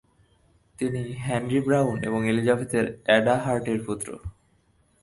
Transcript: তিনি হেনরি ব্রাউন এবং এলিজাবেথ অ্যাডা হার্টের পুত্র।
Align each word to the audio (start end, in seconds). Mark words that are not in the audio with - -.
তিনি 0.79 1.01
হেনরি 1.25 1.59
ব্রাউন 1.59 1.97
এবং 2.03 2.19
এলিজাবেথ 2.29 2.71
অ্যাডা 3.05 3.35
হার্টের 3.37 3.79
পুত্র। 3.85 4.07